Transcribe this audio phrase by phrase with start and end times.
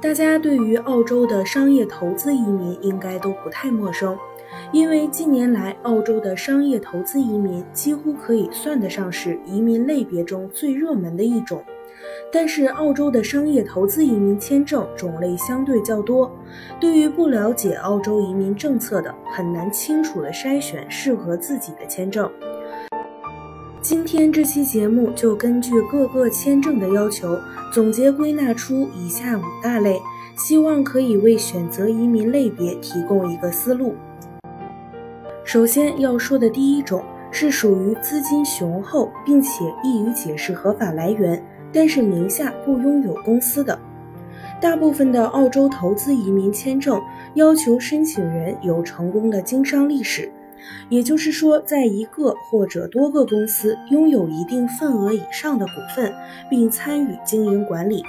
[0.00, 4.16] 大家对于澳洲的商业投资移民应该都不太陌生，
[4.70, 11.64] 因为近年来澳洲的商业投资移民几乎可以算得上是移民类别中最热门的一种。
[12.32, 16.30] 但是，澳洲的商业投资移民签证种类相对较多，
[16.78, 22.30] 对于不了解澳洲移民政策的，很难清楚地筛选适合自己的签证。
[23.88, 27.38] 今天这期节目就根据各个签证的要求，
[27.72, 29.98] 总结归纳出以下五大类，
[30.36, 33.94] 希望可以为选择移民类别提供一个思路。
[35.42, 43.78] 首先要说的第一种是属于资金雄厚并且易于解释合法来源，但是名下不拥有公司的。
[44.60, 47.00] 大部分的澳洲投资移民签证
[47.36, 50.30] 要求申请人有成功的经商历史。
[50.88, 56.12] 也就是说，在一个或者多个公司拥有一定份额以上的股份，
[56.48, 58.02] 并参与经营管理。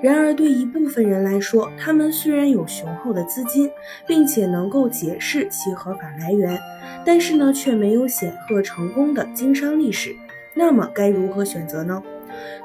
[0.00, 3.70] 然而，对一部分人来说，他们虽然有雄厚的资金，
[4.06, 6.58] 并且能够解释其合法来源，
[7.04, 10.14] 但是呢，却没有显赫成功的经商历史。
[10.54, 12.02] 那么，该如何选择呢？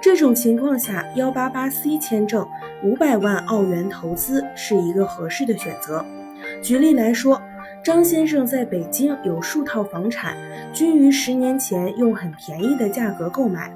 [0.02, 2.48] 这种情况下，幺八八 C 签证
[2.84, 6.06] 五百万澳元投资是一个合适的选择。
[6.62, 7.42] 举例来说。
[7.84, 10.36] 张先生在北京有数套房产，
[10.74, 13.74] 均于十年前用很便宜的价格购买。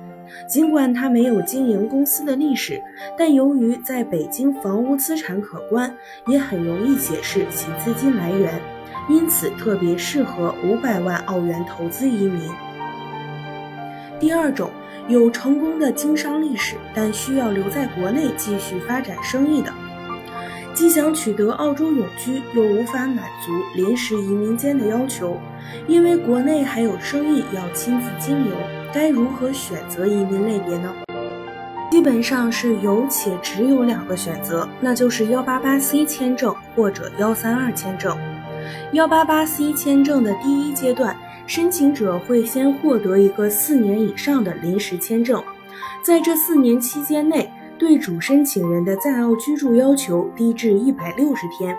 [0.48, 2.82] 尽管他没有经营公司的历史，
[3.18, 5.94] 但由于在北京房屋资产可观，
[6.28, 8.62] 也很容易解释其资金来源，
[9.10, 12.42] 因此特别适合五百万澳元投资移民。
[14.20, 14.70] 第二种，
[15.08, 19.74] 有成功的经商历史，但需要留在国内继续发展生意的。
[20.74, 25.38] 既想取得澳洲永居，又无法满足临时移民间的要求，
[25.86, 28.52] 因为国内还有生意要亲自经营，
[28.94, 30.94] 该如何选择移民类别呢？
[31.92, 38.18] 基本上是有且只有两个选择，那就是幺八八 C 签证或者幺三二签证。
[38.94, 41.16] 幺八八 C 签证的第一阶段，
[41.46, 45.44] 申请者会先获得一个四年以上的临时签证，
[46.02, 47.52] 在这四年期间内。
[47.82, 51.76] 对主申请人的在澳居住要求低至一百六十天，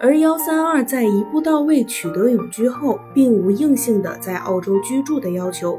[0.00, 5.78] 而幺三二在一步到位取得永居后，并无硬性的在澳洲居住的要求，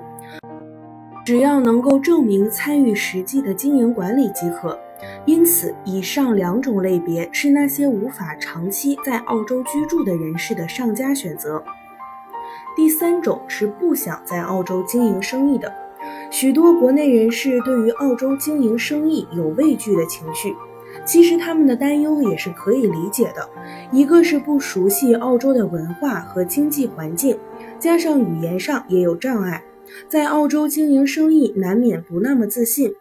[1.26, 4.80] 只要能够证明参与实际的经营管理即可。
[5.26, 11.62] 因此，以上两种类别是那些无法长期在澳洲居住的人士的上佳选择。
[12.74, 15.87] 第三种是不想在澳洲经营生意的。
[16.30, 20.54] 许多国内人士对于澳洲经营生意有畏惧的情绪，
[21.06, 23.50] 其实他们的担忧也是可以理解的。
[23.92, 27.38] 一个是不熟悉澳洲的文化和经济环境，
[27.80, 29.64] 加上语言上也有障碍，
[30.08, 32.94] 在澳洲经营生意难免不那么自信。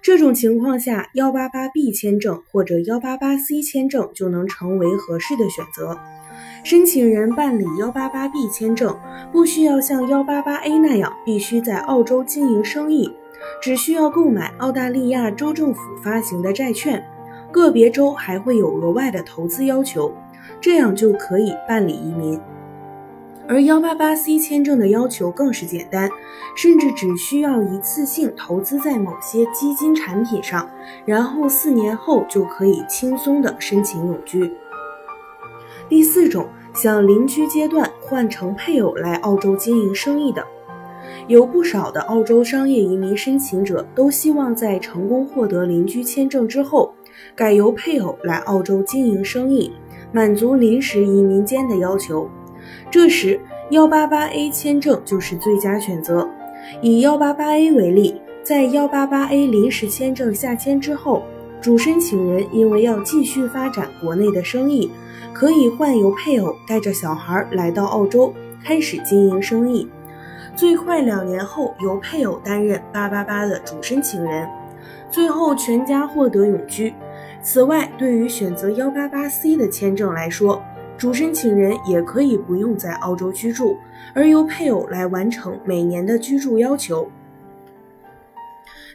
[0.00, 5.98] 这种情况下，幺八八 B 签证或者幺八八 C 签证就能成为合适的选择。
[6.62, 8.96] 申请人办理幺八八 B 签证，
[9.32, 13.14] 不需要像幺八八 A 那样必须在澳洲经营生意，
[13.60, 17.04] 只需要购买澳大利亚州政府发行的债券，
[17.50, 20.14] 个别州还会有额外的投资要求，
[20.60, 22.40] 这样就可以办理移民。
[23.48, 26.08] 而幺八八 C 签证的要求更是简单，
[26.56, 30.70] 甚至只需要一次性投资在某些基金产品上，
[31.04, 34.52] 然后四年后就可以轻松的申请永居。
[35.88, 40.42] 第四种，想邻居阶段换成配偶来澳洲经营生意的，
[41.26, 46.94] 有不少的澳洲商业移民申请者都希望在成功获得邻居签证之后，
[47.34, 49.70] 改由配偶来澳洲经营生意，
[50.12, 52.28] 满足临时移民间的要求。
[52.90, 53.38] 这时，
[53.70, 56.28] 幺八八 A 签证就是最佳选择。
[56.80, 61.22] 以幺八八 A 为例，在幺八八 A 临时签证下签之后。
[61.62, 64.90] 主申请人因为要继续发展国内的生意，
[65.32, 69.88] 可以换由配偶带着小孩来到澳洲开始经营生意，
[70.56, 74.48] 最快两年后由配偶担任八八八的主申请人，
[75.08, 76.92] 最后全家获得永居。
[77.40, 80.60] 此外，对于选择幺八八 C 的签证来说，
[80.98, 83.76] 主申请人也可以不用在澳洲居住，
[84.14, 87.08] 而由配偶来完成每年的居住要求。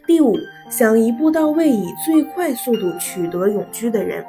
[0.07, 0.38] 第五，
[0.69, 4.24] 想一步到位，以最快速度取得永居的人，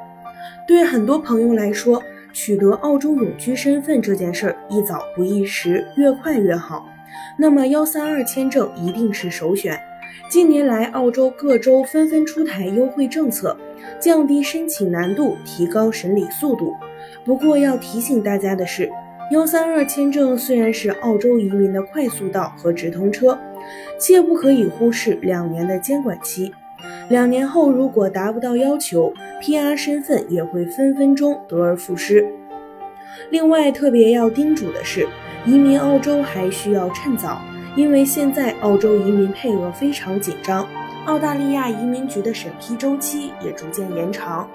[0.67, 2.03] 对很多朋友来说，
[2.33, 6.85] 取得澳洲永居身份这件事儿宜早不宜迟，越快越好。
[7.37, 9.79] 那么幺三二签证一定是首选。
[10.29, 13.55] 近年来，澳洲各州纷纷出台优惠政策，
[14.01, 16.73] 降低申请难度，提高审理速度。
[17.23, 18.91] 不过要提醒大家的是，
[19.31, 23.39] 幺三二签证虽然是澳洲移民的快速道和直通车，
[23.97, 26.53] 切不可以忽视两年的监管期。
[27.09, 32.25] 两年后如果达不到要求，PR 身份也会分分钟得而复失。
[33.29, 35.07] 另外，特别要叮嘱的是，
[35.45, 37.41] 移民澳洲还需要趁早。
[37.75, 40.67] 因为现在澳洲移民配额非常紧张，
[41.05, 44.49] 澳大利亚移民局的审批周期也逐渐延长。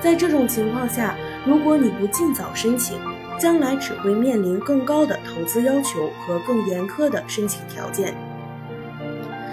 [0.00, 2.96] 在这种情况下，如果你不尽早申请，
[3.38, 8.14] 将来只会面临更高的投资要求和更严苛的申请条件。